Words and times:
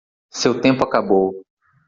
Seu 0.31 0.59
tempo 0.59 0.83
acabou 0.83 1.45